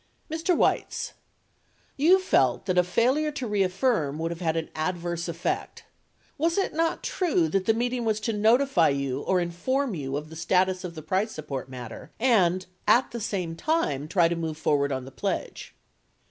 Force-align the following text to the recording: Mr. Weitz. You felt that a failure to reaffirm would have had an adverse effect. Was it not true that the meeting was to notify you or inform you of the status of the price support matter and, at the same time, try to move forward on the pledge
Mr. 0.31 0.57
Weitz. 0.57 1.11
You 1.95 2.17
felt 2.17 2.65
that 2.65 2.79
a 2.79 2.83
failure 2.83 3.29
to 3.33 3.45
reaffirm 3.45 4.17
would 4.17 4.31
have 4.31 4.41
had 4.41 4.57
an 4.57 4.71
adverse 4.75 5.27
effect. 5.27 5.83
Was 6.39 6.57
it 6.57 6.73
not 6.73 7.03
true 7.03 7.47
that 7.49 7.65
the 7.67 7.73
meeting 7.75 8.03
was 8.03 8.19
to 8.21 8.33
notify 8.33 8.89
you 8.89 9.21
or 9.21 9.39
inform 9.39 9.93
you 9.93 10.17
of 10.17 10.31
the 10.31 10.35
status 10.35 10.83
of 10.83 10.95
the 10.95 11.03
price 11.03 11.33
support 11.33 11.69
matter 11.69 12.09
and, 12.19 12.65
at 12.87 13.11
the 13.11 13.19
same 13.21 13.55
time, 13.55 14.07
try 14.07 14.27
to 14.27 14.35
move 14.35 14.57
forward 14.57 14.91
on 14.91 15.05
the 15.05 15.11
pledge 15.11 15.75